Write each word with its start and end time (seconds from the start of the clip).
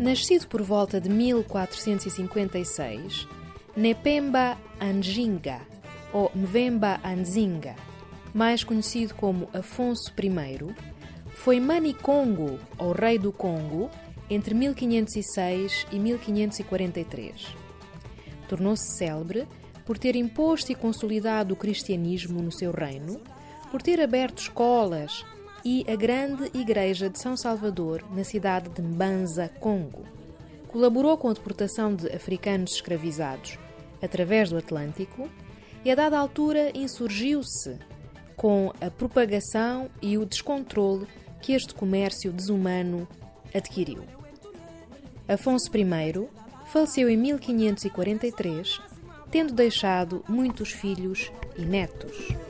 Nascido 0.00 0.48
por 0.48 0.62
volta 0.62 0.98
de 0.98 1.10
1456, 1.10 3.28
Nepemba 3.76 4.56
Anjinga, 4.80 5.60
ou 6.10 6.32
Mvemba 6.34 6.98
Anzinga, 7.04 7.76
mais 8.32 8.64
conhecido 8.64 9.14
como 9.14 9.50
Afonso 9.52 10.10
I, 10.18 10.74
foi 11.34 11.60
Manicongo, 11.60 12.58
ou 12.78 12.92
Rei 12.92 13.18
do 13.18 13.30
Congo, 13.30 13.90
entre 14.30 14.54
1506 14.54 15.86
e 15.92 15.98
1543. 15.98 17.54
Tornou-se 18.48 18.96
célebre 18.96 19.46
por 19.84 19.98
ter 19.98 20.16
imposto 20.16 20.72
e 20.72 20.74
consolidado 20.74 21.52
o 21.52 21.58
cristianismo 21.58 22.40
no 22.40 22.50
seu 22.50 22.72
reino, 22.72 23.20
por 23.70 23.82
ter 23.82 24.00
aberto 24.00 24.38
escolas 24.38 25.26
e 25.64 25.84
a 25.88 25.96
grande 25.96 26.50
igreja 26.54 27.08
de 27.08 27.18
São 27.18 27.36
Salvador 27.36 28.04
na 28.14 28.24
cidade 28.24 28.68
de 28.70 28.82
Mbanza, 28.82 29.48
Congo. 29.60 30.04
Colaborou 30.68 31.16
com 31.18 31.28
a 31.28 31.32
deportação 31.32 31.94
de 31.94 32.08
africanos 32.08 32.72
escravizados 32.72 33.58
através 34.00 34.50
do 34.50 34.56
Atlântico 34.56 35.28
e, 35.84 35.90
a 35.90 35.94
dada 35.94 36.18
altura, 36.18 36.70
insurgiu-se 36.74 37.78
com 38.36 38.72
a 38.80 38.90
propagação 38.90 39.90
e 40.00 40.16
o 40.16 40.24
descontrole 40.24 41.06
que 41.42 41.52
este 41.52 41.74
comércio 41.74 42.32
desumano 42.32 43.06
adquiriu. 43.54 44.04
Afonso 45.28 45.70
I 45.76 46.28
faleceu 46.66 47.08
em 47.08 47.16
1543, 47.16 48.80
tendo 49.30 49.52
deixado 49.52 50.24
muitos 50.28 50.70
filhos 50.70 51.30
e 51.56 51.62
netos. 51.62 52.49